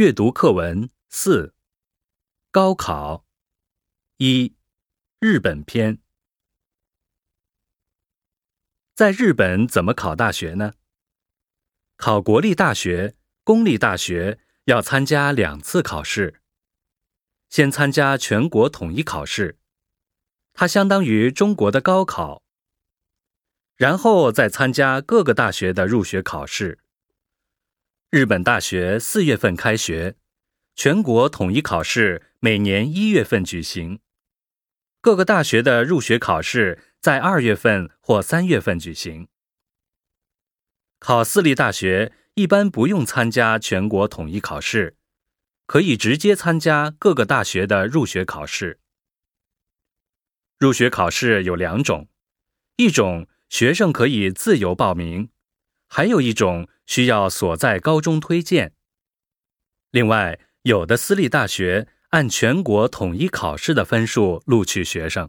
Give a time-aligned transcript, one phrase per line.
[0.00, 1.54] 阅读课文四：
[2.50, 3.26] 高考
[4.16, 4.56] 一
[5.18, 5.98] 日本篇。
[8.94, 10.72] 在日本怎么考大学呢？
[11.98, 16.40] 考国立大学、公立大学要参加两次考试。
[17.50, 19.58] 先参加全国统一考试，
[20.54, 22.42] 它相当于中国的高考。
[23.76, 26.78] 然后再参加各个大学的入学考试。
[28.10, 30.16] 日本大学四月份开学，
[30.74, 34.00] 全国统一考试每年一月份举行，
[35.00, 39.28] 各个大学的入学考试在二月份或三月份举行。
[40.98, 44.96] 考私立大学一般不用参加全国统一考试，
[45.66, 48.80] 可以直接参加各个大学的入学考试。
[50.58, 52.08] 入学考试有两种，
[52.74, 55.30] 一种学生可以自由报名。
[55.92, 58.72] 还有一种需要所在高中推荐。
[59.90, 65.28] 另外，有的私立大学按全国统一考试的分数录取学生。